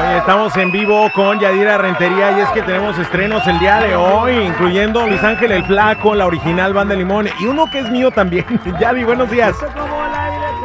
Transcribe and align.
Oye, 0.00 0.18
estamos 0.18 0.56
en 0.56 0.70
vivo 0.70 1.10
con 1.14 1.38
Yadira 1.40 1.78
Rentería 1.78 2.32
y 2.36 2.40
es 2.40 2.48
que 2.50 2.62
tenemos 2.62 2.98
estrenos 2.98 3.46
el 3.46 3.58
día 3.58 3.78
de 3.80 3.96
hoy, 3.96 4.32
incluyendo 4.34 5.06
Luis 5.06 5.22
Ángel 5.22 5.52
el 5.52 5.64
Flaco, 5.64 6.14
la 6.14 6.26
original 6.26 6.72
Banda 6.72 6.94
Limón 6.94 7.28
y 7.40 7.46
uno 7.46 7.66
que 7.70 7.80
es 7.80 7.90
mío 7.90 8.10
también. 8.10 8.44
Yadi, 8.80 9.04
buenos 9.04 9.30
días. 9.30 9.56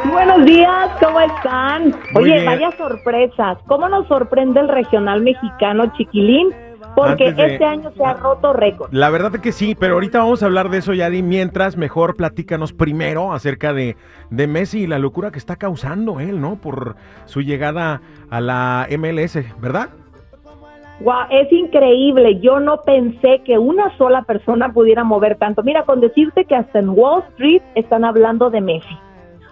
Buenos 0.04 0.44
días, 0.44 0.90
¿cómo 1.00 1.20
están? 1.20 1.94
Muy 2.12 2.24
Oye, 2.24 2.34
bien. 2.34 2.46
vaya 2.46 2.70
sorpresas. 2.76 3.58
¿Cómo 3.66 3.88
nos 3.88 4.06
sorprende 4.08 4.60
el 4.60 4.68
regional 4.68 5.22
mexicano 5.22 5.92
chiquilín? 5.96 6.48
Porque 6.94 7.32
de- 7.32 7.52
este 7.54 7.64
año 7.64 7.90
se 7.96 8.04
ha 8.04 8.14
roto 8.14 8.52
récord. 8.52 8.92
La 8.92 9.10
verdad 9.10 9.34
es 9.34 9.40
que 9.40 9.52
sí, 9.52 9.74
pero 9.74 9.94
ahorita 9.94 10.18
vamos 10.18 10.42
a 10.42 10.46
hablar 10.46 10.68
de 10.70 10.78
eso, 10.78 10.92
Yadi. 10.92 11.22
Mientras, 11.22 11.76
mejor 11.76 12.16
platícanos 12.16 12.72
primero 12.72 13.32
acerca 13.32 13.72
de, 13.72 13.96
de 14.30 14.46
Messi 14.46 14.82
y 14.82 14.86
la 14.86 14.98
locura 14.98 15.30
que 15.30 15.38
está 15.38 15.56
causando 15.56 16.20
él, 16.20 16.40
¿no? 16.40 16.56
Por 16.56 16.96
su 17.24 17.40
llegada 17.40 18.00
a 18.30 18.40
la 18.40 18.86
MLS, 18.90 19.38
¿verdad? 19.60 19.88
Guau, 21.00 21.26
es 21.30 21.50
increíble. 21.52 22.38
Yo 22.40 22.60
no 22.60 22.82
pensé 22.82 23.40
que 23.44 23.58
una 23.58 23.96
sola 23.96 24.22
persona 24.22 24.72
pudiera 24.72 25.02
mover 25.02 25.36
tanto. 25.36 25.62
Mira, 25.62 25.82
con 25.84 26.00
decirte 26.00 26.44
que 26.44 26.54
hasta 26.54 26.78
en 26.78 26.90
Wall 26.90 27.24
Street 27.30 27.62
están 27.74 28.04
hablando 28.04 28.50
de 28.50 28.60
Messi. 28.60 28.98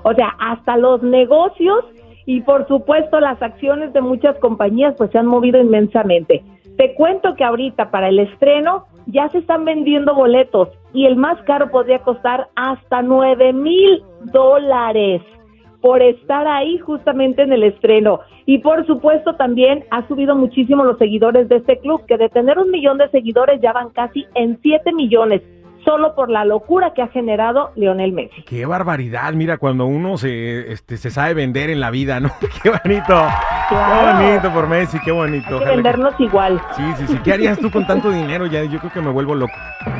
O 0.02 0.14
sea, 0.14 0.28
hasta 0.38 0.76
los 0.76 1.02
negocios 1.02 1.84
y 2.26 2.42
por 2.42 2.68
supuesto 2.68 3.18
las 3.18 3.42
acciones 3.42 3.92
de 3.92 4.00
muchas 4.00 4.36
compañías 4.38 4.94
pues 4.96 5.10
se 5.10 5.18
han 5.18 5.26
movido 5.26 5.60
inmensamente. 5.60 6.42
Te 6.80 6.94
cuento 6.94 7.34
que 7.34 7.44
ahorita 7.44 7.90
para 7.90 8.08
el 8.08 8.18
estreno 8.20 8.86
ya 9.04 9.28
se 9.28 9.36
están 9.36 9.66
vendiendo 9.66 10.14
boletos 10.14 10.70
y 10.94 11.04
el 11.04 11.14
más 11.14 11.38
caro 11.42 11.70
podría 11.70 11.98
costar 11.98 12.48
hasta 12.56 13.02
9 13.02 13.52
mil 13.52 14.02
dólares 14.32 15.20
por 15.82 16.00
estar 16.00 16.48
ahí 16.48 16.78
justamente 16.78 17.42
en 17.42 17.52
el 17.52 17.64
estreno. 17.64 18.20
Y 18.46 18.60
por 18.60 18.86
supuesto 18.86 19.34
también 19.34 19.84
ha 19.90 20.08
subido 20.08 20.34
muchísimo 20.34 20.82
los 20.82 20.96
seguidores 20.96 21.50
de 21.50 21.56
este 21.56 21.78
club, 21.80 22.06
que 22.06 22.16
de 22.16 22.30
tener 22.30 22.58
un 22.58 22.70
millón 22.70 22.96
de 22.96 23.10
seguidores 23.10 23.60
ya 23.60 23.74
van 23.74 23.90
casi 23.90 24.24
en 24.34 24.58
7 24.62 24.90
millones, 24.94 25.42
solo 25.84 26.14
por 26.14 26.30
la 26.30 26.44
locura 26.44 26.92
que 26.94 27.02
ha 27.02 27.08
generado 27.08 27.70
Lionel 27.76 28.12
Messi. 28.12 28.42
Qué 28.42 28.66
barbaridad, 28.66 29.32
mira, 29.32 29.58
cuando 29.58 29.86
uno 29.86 30.16
se, 30.18 30.72
este, 30.72 30.96
se 30.96 31.10
sabe 31.10 31.34
vender 31.34 31.70
en 31.70 31.80
la 31.80 31.90
vida, 31.90 32.20
¿no? 32.20 32.30
Qué 32.62 32.70
bonito. 32.70 33.26
Qué 33.68 33.76
bonito 33.76 34.50
por 34.52 34.68
Messi, 34.68 34.98
qué 35.04 35.12
bonito. 35.12 35.46
Hay 35.46 35.50
que 35.50 35.54
Ojalá 35.54 35.70
que- 35.70 35.76
vendernos 35.76 36.14
igual. 36.20 36.60
Sí, 36.76 36.82
sí, 36.98 37.06
sí. 37.06 37.18
¿Qué 37.22 37.32
harías 37.32 37.58
tú 37.58 37.70
con 37.70 37.86
tanto 37.86 38.10
dinero? 38.10 38.46
Ya, 38.46 38.64
yo 38.64 38.78
creo 38.80 38.92
que 38.92 39.00
me 39.00 39.10
vuelvo 39.10 39.34
loco. 39.34 39.54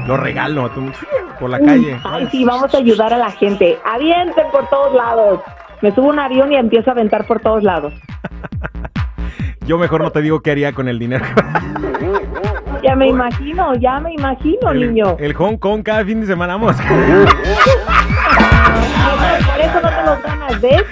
Lo 0.06 0.17
regalo 0.17 0.64
a 0.67 0.70
tu- 0.75 0.91
por 1.39 1.51
la 1.51 1.61
calle. 1.61 1.97
Ay, 2.05 2.27
sí, 2.33 2.45
vamos 2.45 2.75
a 2.75 2.78
ayudar 2.78 3.14
a 3.14 3.19
la 3.19 3.31
gente. 3.31 3.78
Avienten 3.84 4.47
por 4.51 4.69
todos 4.70 4.92
lados. 4.95 5.41
Me 5.83 5.92
subo 5.95 6.08
a 6.08 6.12
un 6.12 6.19
avión 6.19 6.53
y 6.53 6.56
empiezo 6.56 6.91
a 6.91 6.95
aventar 6.95 7.27
por 7.27 7.41
todos 7.41 7.62
lados. 7.62 7.92
Yo 9.67 9.78
mejor 9.78 10.03
no 10.03 10.11
te 10.11 10.20
digo 10.20 10.41
qué 10.41 10.51
haría 10.51 10.73
con 10.73 10.89
el 10.89 10.98
dinero. 10.98 11.25
Ya 12.83 12.97
me 12.97 13.09
imagino, 13.09 13.75
ya 13.75 14.00
me 14.00 14.12
imagino, 14.14 14.70
el, 14.70 14.95
niño. 14.95 15.17
el 15.18 15.35
Hong 15.35 15.57
Kong 15.58 15.83
cada 15.83 16.02
fin 16.05 16.20
de 16.20 16.27
semana 16.27 16.55
vamos. 16.57 16.77
Por 16.77 16.85
eso 19.61 19.80
no 19.83 19.89
te 19.91 20.02
los 20.05 20.23
ganas, 20.23 20.61
¿ves? 20.61 20.83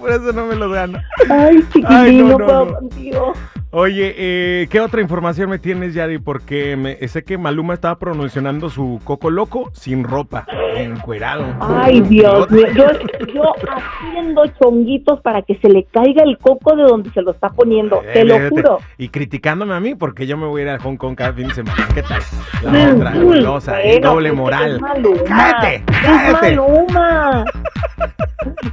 Por 0.00 0.10
eso 0.10 0.32
no 0.32 0.46
me 0.46 0.56
lo 0.56 0.70
gano. 0.70 0.98
Ay, 1.30 1.62
chiquitín, 1.72 1.86
Ay, 1.96 2.16
no, 2.18 2.24
no, 2.24 2.38
no, 2.38 2.44
puedo 2.46 2.64
no. 2.66 2.74
contigo. 2.74 3.32
Oye, 3.78 4.14
eh, 4.16 4.68
¿qué 4.70 4.80
otra 4.80 5.02
información 5.02 5.50
me 5.50 5.58
tienes, 5.58 5.92
Yadi? 5.92 6.16
Porque 6.16 6.76
me, 6.76 6.96
sé 7.08 7.24
que 7.24 7.36
Maluma 7.36 7.74
estaba 7.74 7.98
promocionando 7.98 8.70
su 8.70 9.02
coco 9.04 9.28
loco 9.28 9.68
sin 9.74 10.02
ropa, 10.02 10.46
encuerado. 10.78 11.44
Ay, 11.60 12.00
Dios 12.00 12.50
mío. 12.50 12.68
Yo, 12.74 12.86
yo 13.34 13.42
haciendo 13.68 14.46
chonguitos 14.58 15.20
para 15.20 15.42
que 15.42 15.58
se 15.58 15.68
le 15.68 15.84
caiga 15.92 16.22
el 16.22 16.38
coco 16.38 16.74
de 16.74 16.84
donde 16.84 17.10
se 17.10 17.20
lo 17.20 17.32
está 17.32 17.50
poniendo. 17.50 18.00
Eh, 18.02 18.12
Te 18.14 18.24
lo 18.24 18.48
juro. 18.48 18.78
Y 18.96 19.10
criticándome 19.10 19.74
a 19.74 19.80
mí 19.80 19.94
porque 19.94 20.26
yo 20.26 20.38
me 20.38 20.46
voy 20.46 20.62
a 20.62 20.64
ir 20.64 20.70
a 20.70 20.78
Hong 20.78 20.96
Kong 20.96 21.14
cada 21.14 21.34
fin 21.34 21.48
de 21.48 21.54
semana. 21.56 21.86
¿Qué 21.92 22.02
tal? 22.02 22.22
La 22.62 22.70
Mm, 22.70 22.96
otra, 22.96 23.10
mm, 23.10 23.24
golosa, 23.24 23.82
el 23.82 23.90
bueno, 24.00 24.10
doble 24.14 24.32
moral. 24.32 24.76
Es 24.76 24.80
Maluma. 24.80 25.22
¡Cállate! 25.26 25.74
Es 25.74 26.00
¡Cállate! 26.00 26.56
Maluma. 26.56 27.44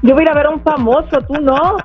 Yo 0.01 0.13
voy 0.13 0.21
a 0.21 0.23
ir 0.23 0.29
a 0.29 0.33
ver 0.33 0.45
a 0.45 0.49
un 0.51 0.61
famoso, 0.61 1.19
tú 1.27 1.33
no. 1.41 1.77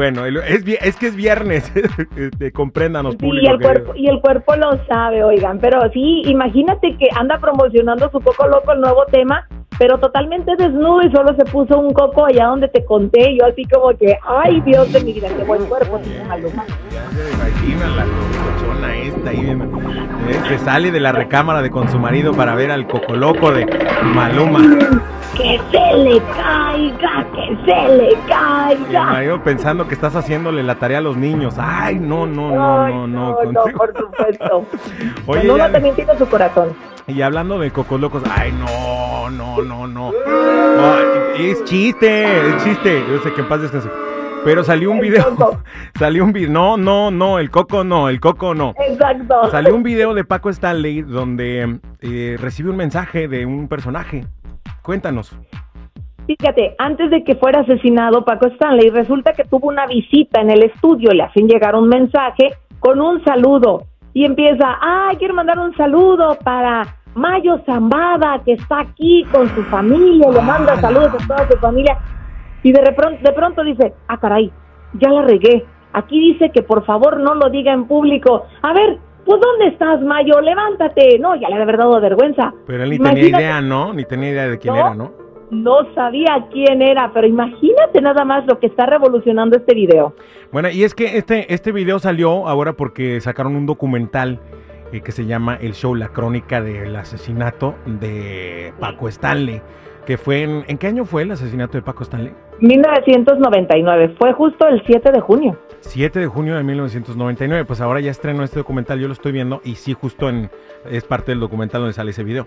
Bueno, 0.00 0.24
es, 0.24 0.64
es 0.80 0.96
que 0.96 1.08
es 1.08 1.14
viernes. 1.14 1.70
Este, 2.16 2.52
compréndanos, 2.52 3.12
Sí, 3.12 3.18
público. 3.18 3.44
y 3.46 3.48
el, 3.54 3.60
cuerpo, 3.60 3.92
y 3.94 4.08
el 4.08 4.20
cuerpo 4.20 4.56
lo 4.56 4.82
sabe, 4.86 5.22
oigan. 5.22 5.58
Pero 5.58 5.78
sí, 5.92 6.22
imagínate 6.24 6.96
que 6.96 7.08
anda 7.14 7.36
promocionando 7.38 8.10
su 8.10 8.18
coco 8.20 8.46
loco, 8.48 8.72
el 8.72 8.80
nuevo 8.80 9.04
tema, 9.12 9.46
pero 9.78 9.98
totalmente 9.98 10.52
desnudo 10.56 11.02
y 11.02 11.10
solo 11.12 11.34
se 11.36 11.44
puso 11.44 11.78
un 11.78 11.92
coco 11.92 12.24
allá 12.24 12.46
donde 12.46 12.68
te 12.68 12.82
conté. 12.86 13.36
Yo 13.36 13.44
así 13.44 13.64
como 13.66 13.90
que, 13.98 14.16
ay, 14.26 14.62
Dios 14.62 14.90
de 14.90 15.00
mi 15.04 15.12
vida, 15.12 15.28
qué 15.36 15.44
buen 15.44 15.66
cuerpo 15.66 15.98
tiene 15.98 16.24
Maluma. 16.24 16.64
Ya 16.90 17.10
se 17.10 17.32
imagina 17.34 17.88
la 17.96 18.04
cochona 18.04 18.96
esta 18.96 19.30
ahí. 19.30 19.50
eh, 20.30 20.40
se 20.48 20.58
sale 20.60 20.90
de 20.92 21.00
la 21.00 21.12
recámara 21.12 21.60
de 21.60 21.70
con 21.70 21.90
su 21.90 21.98
marido 21.98 22.32
para 22.32 22.54
ver 22.54 22.70
al 22.70 22.86
cocoloco 22.86 23.52
de 23.52 23.66
Maluma. 24.14 24.60
Que 25.40 25.58
se 25.70 25.96
le 25.96 26.20
caiga, 26.36 27.26
que 27.34 27.56
se 27.64 27.96
le 27.96 28.14
caiga. 28.28 29.04
marido 29.04 29.42
pensando 29.42 29.88
que 29.88 29.94
estás 29.94 30.14
haciéndole 30.14 30.62
la 30.62 30.74
tarea 30.74 30.98
a 30.98 31.00
los 31.00 31.16
niños. 31.16 31.54
Ay, 31.58 31.98
no, 31.98 32.26
no, 32.26 32.50
no, 32.54 32.82
Ay, 32.84 32.92
no, 32.92 33.06
no. 33.06 33.30
no, 33.30 33.36
contigo. 33.62 33.78
por 33.78 33.96
supuesto. 33.96 34.66
Oye, 35.26 35.40
Maluma 35.44 35.58
ya- 35.66 35.72
también 35.72 35.94
tiene 35.94 36.16
su 36.18 36.26
corazón. 36.28 36.74
Y 37.06 37.22
hablando 37.22 37.58
de 37.58 37.70
cocolocos, 37.70 38.22
ay, 38.30 38.52
no, 38.52 39.30
no, 39.30 39.62
no, 39.62 39.86
no. 39.86 40.12
Es 41.38 41.64
chiste, 41.64 42.48
es 42.48 42.64
chiste. 42.64 43.02
Yo 43.10 43.18
sé 43.22 43.32
que 43.32 43.40
en 43.40 43.48
paz 43.48 43.62
descanse. 43.62 43.88
Pero 44.44 44.62
salió 44.64 44.90
un 44.90 45.00
video. 45.00 45.60
Salió 45.98 46.24
un 46.24 46.32
video. 46.32 46.50
No, 46.50 46.76
no, 46.78 47.10
no, 47.10 47.38
el 47.38 47.50
coco 47.50 47.84
no, 47.84 48.08
el 48.08 48.20
coco 48.20 48.54
no. 48.54 48.72
Exacto. 48.88 49.50
Salió 49.50 49.74
un 49.74 49.82
video 49.82 50.14
de 50.14 50.24
Paco 50.24 50.48
Stanley 50.48 51.02
donde 51.02 51.78
eh, 52.00 52.36
recibe 52.40 52.70
un 52.70 52.76
mensaje 52.76 53.28
de 53.28 53.44
un 53.44 53.68
personaje. 53.68 54.24
Cuéntanos. 54.82 55.36
Fíjate, 56.26 56.74
antes 56.78 57.10
de 57.10 57.24
que 57.24 57.34
fuera 57.34 57.60
asesinado 57.60 58.24
Paco 58.24 58.46
Stanley, 58.48 58.90
resulta 58.90 59.32
que 59.32 59.44
tuvo 59.44 59.68
una 59.68 59.86
visita 59.86 60.40
en 60.40 60.50
el 60.50 60.62
estudio, 60.62 61.12
le 61.12 61.24
hacen 61.24 61.48
llegar 61.48 61.74
un 61.74 61.88
mensaje 61.88 62.54
con 62.78 63.00
un 63.00 63.22
saludo 63.24 63.84
y 64.12 64.24
empieza, 64.24 64.78
ay, 64.80 65.16
quiero 65.16 65.34
mandar 65.34 65.58
un 65.58 65.76
saludo 65.76 66.36
para 66.44 66.96
Mayo 67.14 67.60
Zambada, 67.66 68.40
que 68.44 68.52
está 68.52 68.80
aquí 68.80 69.24
con 69.32 69.48
su 69.54 69.62
familia, 69.64 70.30
le 70.30 70.40
manda 70.40 70.80
saludos 70.80 71.14
a 71.14 71.26
toda 71.26 71.48
su 71.48 71.58
familia 71.58 71.98
y 72.62 72.72
de, 72.72 72.80
de 72.80 73.32
pronto 73.32 73.64
dice, 73.64 73.94
ah, 74.08 74.18
caray, 74.18 74.52
ya 74.94 75.10
la 75.10 75.22
regué, 75.22 75.64
aquí 75.92 76.20
dice 76.32 76.50
que 76.50 76.62
por 76.62 76.84
favor 76.84 77.18
no 77.18 77.34
lo 77.34 77.50
diga 77.50 77.72
en 77.72 77.86
público, 77.86 78.46
a 78.62 78.72
ver, 78.72 78.98
pues 79.30 79.40
¿dónde 79.40 79.66
estás, 79.68 80.00
Mayo? 80.02 80.40
Levántate, 80.40 81.18
no, 81.18 81.36
ya 81.36 81.48
le 81.48 81.62
haber 81.62 81.76
dado 81.76 82.00
vergüenza. 82.00 82.52
Pero 82.66 82.82
él 82.82 82.90
ni 82.90 82.98
tenía 82.98 83.28
idea, 83.28 83.60
¿no? 83.60 83.92
Ni 83.92 84.04
tenía 84.04 84.30
idea 84.30 84.48
de 84.48 84.58
quién 84.58 84.74
No. 84.74 84.80
era, 84.80 84.94
¿no? 84.94 85.12
no 85.50 85.78
sabía 85.94 86.46
quién 86.52 86.80
era, 86.80 87.10
pero 87.12 87.26
imagínate 87.26 88.00
nada 88.00 88.24
más 88.24 88.46
lo 88.46 88.58
que 88.60 88.66
está 88.68 88.86
revolucionando 88.86 89.56
este 89.56 89.74
video. 89.74 90.14
Bueno, 90.52 90.70
y 90.70 90.84
es 90.84 90.94
que 90.94 91.18
este, 91.18 91.52
este 91.52 91.72
video 91.72 91.98
salió 91.98 92.46
ahora 92.48 92.74
porque 92.74 93.20
sacaron 93.20 93.56
un 93.56 93.66
documental 93.66 94.38
eh, 94.92 95.00
que 95.00 95.12
se 95.12 95.26
llama 95.26 95.56
El 95.60 95.74
Show, 95.74 95.94
la 95.94 96.08
crónica 96.08 96.60
del 96.60 96.94
asesinato 96.96 97.74
de 97.86 98.72
Paco 98.78 99.08
Stanley. 99.08 99.60
Que 100.06 100.16
fue 100.16 100.42
en. 100.42 100.64
¿En 100.66 100.78
qué 100.78 100.86
año 100.86 101.04
fue 101.04 101.22
el 101.22 101.30
asesinato 101.30 101.78
de 101.78 101.82
Paco 101.82 102.02
Stanley? 102.02 102.32
1999, 102.60 104.14
fue 104.18 104.32
justo 104.32 104.68
el 104.68 104.82
7 104.86 105.12
de 105.12 105.20
junio. 105.20 105.58
7 105.80 106.20
de 106.20 106.26
junio 106.26 106.56
de 106.56 106.62
1999. 106.62 107.64
Pues 107.64 107.80
ahora 107.80 108.00
ya 108.00 108.10
estrenó 108.10 108.42
este 108.44 108.58
documental, 108.58 108.98
yo 108.98 109.06
lo 109.06 109.12
estoy 109.12 109.32
viendo 109.32 109.60
y 109.64 109.76
sí, 109.76 109.94
justo 109.94 110.28
en 110.28 110.50
es 110.90 111.04
parte 111.04 111.32
del 111.32 111.40
documental 111.40 111.82
donde 111.82 111.94
sale 111.94 112.10
ese 112.10 112.24
video. 112.24 112.46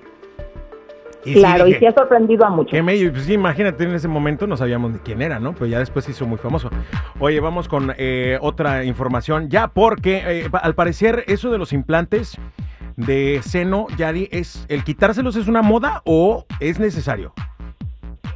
Y 1.26 1.36
sí 1.36 1.40
claro, 1.40 1.68
y 1.68 1.74
sí 1.76 1.86
ha 1.86 1.94
sorprendido 1.94 2.46
a 2.46 2.50
muchos. 2.50 2.84
Medio, 2.84 3.12
pues 3.12 3.24
sí, 3.24 3.34
imagínate, 3.34 3.86
en 3.86 3.94
ese 3.94 4.08
momento 4.08 4.46
no 4.46 4.58
sabíamos 4.58 4.92
ni 4.92 5.00
quién 5.00 5.22
era, 5.22 5.40
¿no? 5.40 5.54
Pero 5.54 5.68
ya 5.68 5.80
después 5.80 6.04
se 6.04 6.12
hizo 6.12 6.26
muy 6.26 6.38
famoso. 6.38 6.70
Oye, 7.20 7.40
vamos 7.40 7.70
con 7.70 7.94
eh, 7.98 8.38
otra 8.42 8.84
información, 8.84 9.50
ya 9.50 9.70
porque 9.70 10.22
eh, 10.26 10.50
al 10.52 10.76
parecer 10.76 11.24
eso 11.28 11.50
de 11.50 11.58
los 11.58 11.72
implantes 11.72 12.38
de 12.98 13.40
seno, 13.44 13.88
Yadi, 13.98 14.28
es 14.32 14.66
el 14.70 14.84
quitárselos 14.84 15.36
es 15.36 15.48
una 15.48 15.62
moda 15.62 16.02
o 16.06 16.46
es 16.60 16.80
necesario. 16.80 17.34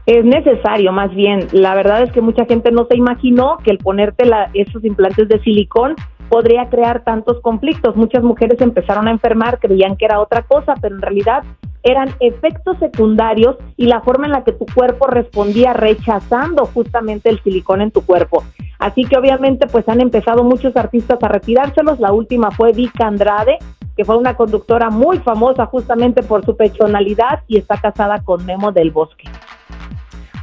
Es 0.06 0.24
necesario, 0.24 0.92
más 0.94 1.14
bien. 1.14 1.48
La 1.52 1.76
verdad 1.76 2.04
es 2.04 2.12
que 2.14 2.22
mucha 2.22 2.46
gente 2.46 2.72
no 2.72 2.86
se 2.90 2.96
imaginó 2.96 3.58
que 3.64 3.72
el 3.72 3.78
ponerte 3.78 4.26
la- 4.26 4.50
esos 4.54 4.84
implantes 4.86 5.28
de 5.28 5.40
silicón 5.42 5.96
podría 6.30 6.70
crear 6.70 7.04
tantos 7.04 7.42
conflictos. 7.42 7.96
Muchas 7.96 8.24
mujeres 8.24 8.60
empezaron 8.62 9.08
a 9.08 9.12
enfermar, 9.12 9.60
creían 9.60 9.98
que 9.98 10.06
era 10.06 10.20
otra 10.20 10.44
cosa, 10.44 10.76
pero 10.82 10.96
en 10.96 11.02
realidad 11.02 11.44
eran 11.84 12.10
efectos 12.20 12.78
secundarios 12.80 13.56
y 13.78 13.86
la 13.86 14.02
forma 14.02 14.26
en 14.26 14.32
la 14.34 14.44
que 14.44 14.52
tu 14.52 14.66
cuerpo 14.66 15.08
respondía 15.08 15.74
rechazando 15.74 16.66
justamente 16.66 17.30
el 17.30 17.42
silicón 17.44 17.82
en 17.82 17.92
tu 17.92 18.02
cuerpo. 18.06 18.44
Así 18.80 19.04
que 19.04 19.18
obviamente 19.18 19.68
pues 19.68 19.88
han 19.90 20.02
empezado 20.02 20.44
muchos 20.44 20.76
artistas 20.76 21.20
a 21.22 21.28
retirárselos. 21.28 22.00
La 22.00 22.12
última 22.12 22.52
fue 22.52 22.74
Vika 22.74 23.08
Andrade, 23.08 23.58
que 23.98 24.06
fue 24.06 24.16
una 24.16 24.36
conductora 24.36 24.90
muy 24.92 25.18
famosa 25.20 25.66
justamente 25.66 26.22
por 26.24 26.46
su 26.46 26.56
pechonalidad 26.56 27.44
y 27.48 27.58
está 27.58 27.78
casada 27.82 28.22
con 28.22 28.46
Memo 28.46 28.72
del 28.72 28.92
Bosque. 28.92 29.28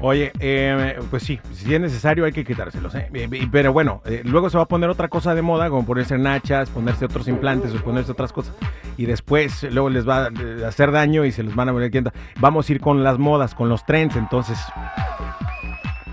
Oye, 0.01 0.33
eh, 0.41 0.99
pues 1.09 1.23
sí, 1.23 1.39
si 1.53 1.73
es 1.73 1.81
necesario 1.81 2.25
hay 2.25 2.33
que 2.33 2.45
quitárselos, 2.45 2.95
¿eh? 2.97 3.09
Eh, 3.15 3.29
eh, 3.31 3.49
Pero 3.51 3.73
bueno, 3.73 4.03
eh, 4.05 4.23
luego 4.25 4.51
se 4.51 4.57
va 4.59 4.65
a 4.65 4.69
poner 4.69 4.91
otra 4.91 5.09
cosa 5.09 5.35
de 5.35 5.41
moda, 5.41 5.71
como 5.71 5.87
ponerse 5.87 6.19
nachas, 6.19 6.69
ponerse 6.69 7.05
otros 7.05 7.29
implantes 7.29 7.73
o 7.75 7.83
ponerse 7.83 8.13
otras 8.13 8.33
cosas. 8.33 8.55
Y 8.97 9.07
después, 9.07 9.63
luego 9.73 9.89
les 9.89 10.07
va 10.07 10.27
a 10.27 10.69
hacer 10.69 10.91
daño 10.91 11.25
y 11.25 11.33
se 11.33 11.43
los 11.43 11.55
van 11.55 11.69
a 11.69 11.73
poner 11.73 11.91
quienta. 11.91 12.13
Vamos 12.41 12.69
a 12.69 12.73
ir 12.73 12.81
con 12.81 13.05
las 13.05 13.19
modas, 13.19 13.55
con 13.55 13.69
los 13.69 13.87
trends, 13.87 14.17
entonces. 14.17 14.59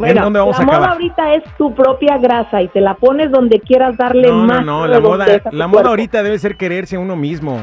Bueno, 0.07 0.24
dónde 0.24 0.39
vamos 0.39 0.57
la 0.57 0.63
a 0.63 0.65
moda 0.65 0.92
ahorita 0.92 1.33
es 1.36 1.44
tu 1.57 1.74
propia 1.74 2.18
grasa 2.18 2.62
y 2.62 2.68
te 2.69 2.81
la 2.81 2.95
pones 2.95 3.31
donde 3.31 3.59
quieras 3.59 3.95
darle 3.98 4.27
No, 4.27 4.38
no, 4.38 4.45
más. 4.45 4.65
no, 4.65 4.88
la 4.88 5.00
moda, 5.00 5.25
la 5.51 5.68
moda 5.68 5.89
ahorita 5.89 6.21
debe 6.24 6.38
ser 6.39 6.57
quererse 6.57 6.95
a 6.95 7.00
uno 7.00 7.15
mismo. 7.15 7.59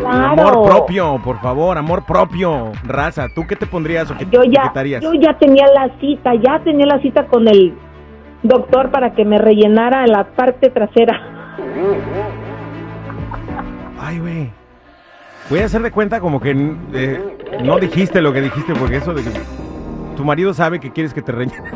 Claro. 0.00 0.48
Amor 0.48 0.68
propio, 0.68 1.20
por 1.22 1.38
favor, 1.40 1.76
amor 1.76 2.04
propio, 2.06 2.72
raza. 2.84 3.26
¿Tú 3.34 3.46
qué 3.46 3.56
te 3.56 3.66
pondrías 3.66 4.10
o 4.10 4.16
qué 4.16 4.26
Yo 4.30 4.40
te 4.42 4.50
ya, 4.50 4.62
quitarías? 4.68 5.02
yo 5.02 5.12
ya 5.14 5.36
tenía 5.38 5.66
la 5.74 5.90
cita, 6.00 6.34
ya 6.34 6.60
tenía 6.64 6.86
la 6.86 6.98
cita 7.00 7.26
con 7.26 7.46
el 7.46 7.74
doctor 8.42 8.90
para 8.90 9.14
que 9.14 9.24
me 9.24 9.38
rellenara 9.38 10.06
la 10.06 10.24
parte 10.24 10.70
trasera. 10.70 11.20
Ay, 14.00 14.18
güey. 14.18 14.50
Voy 15.50 15.58
a 15.60 15.66
hacer 15.66 15.82
de 15.82 15.90
cuenta 15.90 16.20
como 16.20 16.40
que 16.40 16.50
eh, 16.94 17.36
no 17.62 17.78
dijiste 17.78 18.20
lo 18.22 18.32
que 18.32 18.40
dijiste, 18.40 18.74
porque 18.74 18.96
eso 18.96 19.12
de 19.12 19.22
que 19.22 19.30
tu 20.16 20.24
marido 20.24 20.52
sabe 20.54 20.80
que 20.80 20.90
quieres 20.92 21.12
que 21.14 21.22
te 21.22 21.32
rellene. 21.32 21.70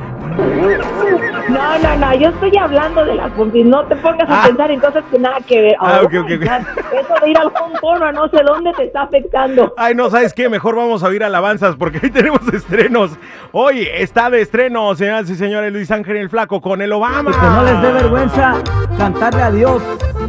No, 1.49 1.79
no, 1.79 1.97
no, 1.97 2.15
yo 2.15 2.29
estoy 2.29 2.57
hablando 2.59 3.05
de 3.05 3.15
las 3.15 3.31
pompis, 3.33 3.65
no 3.65 3.85
te 3.87 3.95
pongas 3.97 4.29
a 4.29 4.43
Ah. 4.43 4.47
pensar 4.47 4.71
en 4.71 4.81
cosas 4.81 5.05
que 5.11 5.19
nada 5.19 5.37
que 5.47 5.61
ver. 5.63 5.77
Ah, 5.81 6.01
Oh, 6.03 6.07
ok, 6.07 6.15
ok, 6.21 6.31
ok. 6.37 6.45
ya, 6.45 6.59
Eso 6.59 7.15
de 7.23 7.31
ir 7.31 7.39
al 7.39 8.03
a 8.03 8.13
no 8.13 8.29
sé 8.29 8.43
dónde 8.45 8.73
te 8.73 8.85
está 8.85 9.03
afectando. 9.03 9.73
Ay, 9.77 9.95
no, 9.95 10.11
¿sabes 10.11 10.35
qué? 10.35 10.49
Mejor 10.49 10.75
vamos 10.77 11.03
a 11.05 11.07
oír 11.07 11.23
alabanzas 11.23 11.77
porque 11.77 12.01
hoy 12.03 12.11
tenemos 12.11 12.41
estrenos. 12.53 13.13
Hoy 13.53 13.87
está 13.91 14.29
de 14.29 14.41
estreno, 14.43 14.95
señoras 14.97 15.31
y 15.31 15.37
señores, 15.37 15.73
Luis 15.73 15.91
Ángel 15.91 16.17
el 16.17 16.29
Flaco 16.31 16.61
con 16.61 16.83
el 16.83 16.93
Obama. 16.93 17.31
Y 17.31 17.35
que 17.35 17.47
no 17.47 17.63
les 17.63 17.81
dé 17.83 17.93
vergüenza 17.93 18.55
cantarle 18.99 19.43
a 19.43 19.51
Dios, 19.51 19.83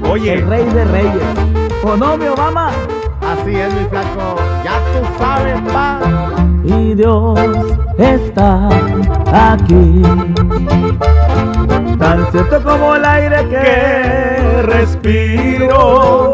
Oye. 0.09 0.33
el 0.35 0.47
rey 0.47 0.63
de 0.65 0.85
reyes. 0.85 1.23
¿O 1.83 1.97
no, 1.97 2.15
mi 2.17 2.27
Obama? 2.27 2.69
Así 3.21 3.55
es, 3.55 3.73
mi 3.73 3.85
flaco. 3.89 4.35
Ya 4.63 4.79
tú 4.93 5.07
sabes, 5.23 5.59
pa. 5.73 5.99
Y 6.69 6.95
Dios 6.95 7.39
está 7.97 8.67
aquí. 9.33 10.01
Tan 11.97 12.29
cierto 12.31 12.61
como 12.61 12.95
el 12.95 13.05
aire 13.05 13.37
que 13.47 13.55
Que 13.55 14.61
respiro. 14.63 16.33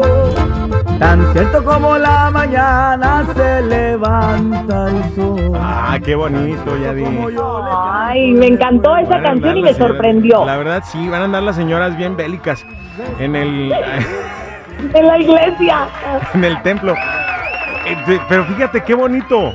Tan 0.98 1.32
cierto 1.32 1.64
como 1.64 1.96
la 1.98 2.32
mañana 2.32 3.24
se 3.32 3.62
levanta 3.62 4.88
el 4.90 5.14
sol. 5.14 5.52
Ah, 5.54 5.98
qué 6.04 6.16
bonito, 6.16 6.76
ya 6.78 6.92
di. 6.92 7.04
Como 7.04 7.30
yo 7.30 7.62
le 7.64 7.70
Ay, 7.72 8.32
me 8.32 8.46
encantó 8.48 8.96
esa 8.96 9.22
canción 9.22 9.58
y 9.58 9.62
me 9.62 9.74
sorprendió. 9.74 10.44
La 10.44 10.56
verdad, 10.56 10.82
sí, 10.84 11.08
van 11.08 11.22
a 11.22 11.24
andar 11.26 11.44
las 11.44 11.54
señoras 11.54 11.96
bien 11.96 12.16
bélicas 12.16 12.66
en 13.20 13.36
el, 13.36 13.72
En 14.94 15.06
la 15.06 15.16
iglesia. 15.16 15.86
en 16.34 16.42
el 16.44 16.60
templo. 16.62 16.94
Eh, 17.86 18.18
Pero 18.28 18.44
fíjate 18.46 18.82
qué 18.82 18.94
bonito. 18.94 19.52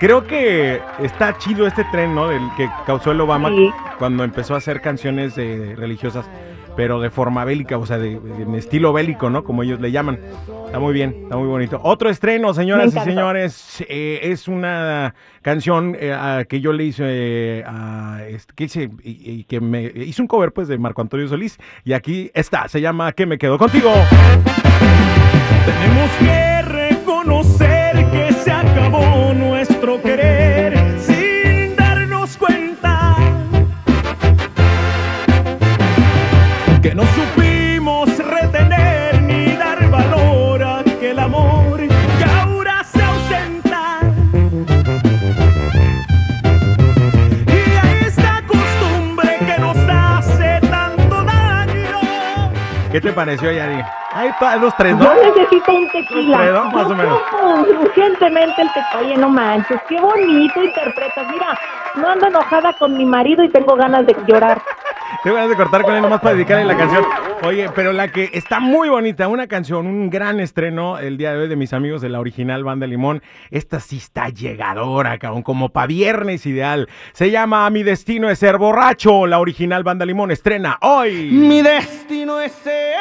Creo 0.00 0.26
que 0.26 0.80
está 1.02 1.36
chido 1.36 1.66
este 1.66 1.84
tren, 1.92 2.14
¿no? 2.14 2.28
Del 2.28 2.40
que 2.56 2.68
causó 2.86 3.12
el 3.12 3.20
Obama 3.20 3.50
Sí. 3.50 3.70
cuando 3.98 4.24
empezó 4.24 4.54
a 4.54 4.56
hacer 4.56 4.80
canciones 4.80 5.34
eh, 5.36 5.74
religiosas, 5.76 6.28
pero 6.74 7.00
de 7.00 7.10
forma 7.10 7.44
bélica, 7.44 7.76
o 7.76 7.84
sea, 7.84 7.98
de, 7.98 8.18
de- 8.18 8.42
en 8.44 8.54
estilo 8.54 8.94
bélico, 8.94 9.28
¿no? 9.28 9.44
Como 9.44 9.62
ellos 9.62 9.78
le 9.78 9.92
llaman. 9.92 10.18
Está 10.64 10.78
muy 10.78 10.94
bien, 10.94 11.14
está 11.24 11.36
muy 11.36 11.48
bonito. 11.48 11.78
Otro 11.82 12.08
estreno, 12.08 12.54
señoras 12.54 12.94
y 12.96 13.00
señores, 13.00 13.84
eh, 13.90 14.20
es 14.22 14.48
una 14.48 15.14
canción 15.42 15.94
eh, 16.00 16.14
a- 16.14 16.44
que 16.48 16.60
yo 16.62 16.72
le 16.72 16.84
hice 16.84 17.02
eh, 17.06 17.64
a, 17.66 18.20
que 18.54 18.64
hice 18.64 18.88
y, 19.02 19.30
y 19.40 19.44
que 19.44 19.60
me 19.60 19.82
hice 19.82 20.22
un 20.22 20.28
cover 20.28 20.52
pues 20.52 20.66
de 20.68 20.78
Marco 20.78 21.02
Antonio 21.02 21.28
Solís 21.28 21.58
y 21.84 21.92
aquí 21.92 22.30
está, 22.32 22.68
se 22.68 22.80
llama 22.80 23.12
¿Qué 23.12 23.26
me 23.26 23.36
quedo 23.36 23.58
contigo? 23.58 23.92
Tenemos 25.66 26.10
que 26.20 26.49
¿Qué 52.90 53.00
te 53.00 53.12
pareció, 53.12 53.52
Yari? 53.52 53.80
Hay 54.12 54.32
dos, 54.60 54.74
tres, 54.76 54.96
¿no? 54.96 55.04
Yo 55.04 55.14
necesito 55.22 55.72
un 55.72 55.88
tequila. 55.90 56.38
Tres, 56.38 56.52
¿no? 56.52 56.64
Más 56.70 56.88
Yo 56.88 56.92
o 56.92 56.96
menos. 56.96 57.20
urgentemente 57.80 58.62
el 58.62 58.68
tequila. 58.72 58.98
Oye, 59.00 59.16
no 59.16 59.28
manches, 59.28 59.80
qué 59.88 60.00
bonito 60.00 60.62
interpretas. 60.62 61.28
Mira, 61.30 61.58
no 61.94 62.08
ando 62.08 62.26
enojada 62.26 62.72
con 62.74 62.96
mi 62.96 63.04
marido 63.04 63.44
y 63.44 63.48
tengo 63.50 63.76
ganas 63.76 64.06
de 64.06 64.16
llorar. 64.26 64.60
Tengo 65.22 65.36
ganas 65.36 65.50
de 65.50 65.56
cortar 65.56 65.82
con 65.82 65.94
él 65.94 66.02
nomás 66.02 66.20
para 66.20 66.34
dedicarle 66.34 66.64
la 66.64 66.76
canción. 66.76 67.04
Oye, 67.42 67.68
pero 67.74 67.92
la 67.92 68.08
que 68.08 68.30
está 68.32 68.60
muy 68.60 68.88
bonita, 68.88 69.28
una 69.28 69.46
canción, 69.46 69.86
un 69.86 70.10
gran 70.10 70.40
estreno 70.40 70.98
el 70.98 71.16
día 71.16 71.32
de 71.32 71.38
hoy 71.38 71.48
de 71.48 71.56
mis 71.56 71.72
amigos 71.72 72.00
de 72.02 72.08
la 72.08 72.20
original 72.20 72.64
Banda 72.64 72.86
Limón. 72.86 73.22
Esta 73.50 73.80
sí 73.80 73.96
está 73.96 74.28
llegadora, 74.28 75.18
cabrón, 75.18 75.42
como 75.42 75.70
pa' 75.70 75.86
viernes 75.86 76.46
ideal. 76.46 76.88
Se 77.12 77.30
llama 77.30 77.68
Mi 77.70 77.82
Destino 77.82 78.28
es 78.28 78.38
Ser 78.38 78.58
Borracho. 78.58 79.26
La 79.26 79.38
original 79.38 79.84
Banda 79.84 80.04
Limón 80.04 80.30
estrena 80.30 80.78
hoy. 80.82 81.30
Mi 81.30 81.62
destino 81.62 82.40
es 82.40 82.52
ser 82.52 82.96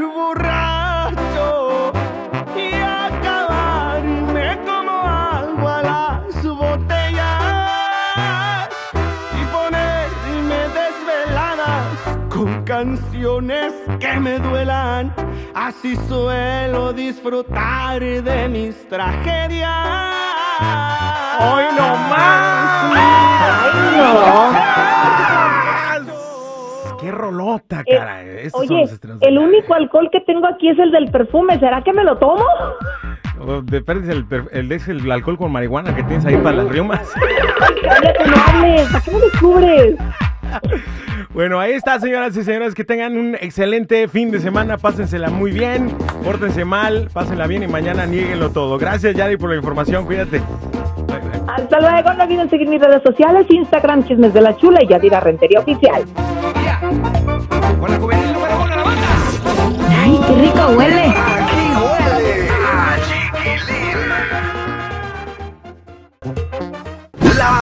borracho 0.00 0.81
canciones 12.96 13.72
que 13.98 14.20
me 14.20 14.38
duelan. 14.38 15.12
Así 15.54 15.96
suelo 16.08 16.92
disfrutar 16.92 17.98
de 18.00 18.48
mis 18.48 18.86
tragedias. 18.88 19.70
¡Hoy 21.40 21.64
no 21.76 21.88
más! 22.10 22.92
Ay, 22.94 23.72
no. 26.06 26.96
¡Qué 27.00 27.10
rolota, 27.10 27.82
Eh, 27.86 27.96
cara! 27.96 28.22
Estos 28.22 28.66
son 28.66 28.76
Oye, 28.76 28.82
los 28.82 28.92
estrenos 28.92 29.20
de 29.20 29.28
el 29.28 29.38
único 29.38 29.72
alcohol 29.74 30.08
que 30.12 30.20
tengo 30.20 30.46
aquí 30.46 30.68
es 30.68 30.78
el 30.78 30.92
del 30.92 31.10
perfume. 31.10 31.58
¿Será 31.58 31.82
que 31.82 31.92
me 31.94 32.04
lo 32.04 32.18
tomo? 32.18 32.44
Depende 33.64 34.12
el, 34.12 34.24
el, 34.52 34.70
es 34.70 34.86
el 34.86 35.10
alcohol 35.10 35.36
con 35.38 35.50
marihuana 35.50 35.92
que 35.96 36.02
tienes 36.04 36.24
ahí 36.26 36.36
para 36.36 36.58
las 36.58 36.68
riumas. 36.68 37.10
Cállate, 37.82 38.24
no 38.28 38.36
hables. 38.36 38.86
¿Para 38.92 39.04
qué 39.04 39.10
me 39.10 39.18
descubres? 39.20 39.96
Bueno, 41.34 41.58
ahí 41.58 41.72
está, 41.72 41.98
señoras 41.98 42.36
y 42.36 42.44
señores. 42.44 42.74
Que 42.74 42.84
tengan 42.84 43.16
un 43.16 43.34
excelente 43.36 44.06
fin 44.08 44.30
de 44.30 44.38
semana. 44.40 44.76
Pásensela 44.76 45.30
muy 45.30 45.50
bien. 45.50 45.90
Pórtense 46.24 46.64
mal. 46.64 47.08
Pásenla 47.12 47.46
bien 47.46 47.62
y 47.62 47.68
mañana 47.68 48.04
nieguenlo 48.04 48.50
todo. 48.50 48.78
Gracias, 48.78 49.14
Yari, 49.14 49.38
por 49.38 49.50
la 49.50 49.56
información. 49.56 50.04
Cuídate. 50.04 50.40
Bye, 51.08 51.18
bye. 51.20 51.40
Hasta 51.48 51.80
luego. 51.80 52.12
No 52.14 52.24
olviden 52.24 52.50
seguir 52.50 52.68
mis 52.68 52.80
redes 52.80 53.02
sociales: 53.02 53.46
Instagram, 53.48 54.06
Chismes 54.06 54.34
de 54.34 54.42
la 54.42 54.56
Chula 54.56 54.80
y 54.82 54.88
Yadira 54.88 55.20
Rentería 55.20 55.60
Oficial. 55.60 56.04
Con 57.80 57.90
la 57.90 57.98
juvenil 57.98 58.32
número 58.32 58.54
uno 58.56 58.68
de 58.68 58.76
la 58.76 58.82
banda. 58.82 59.08
¡Ay, 60.02 60.20
qué 60.26 60.34
rico 60.42 60.68
huele! 60.76 61.14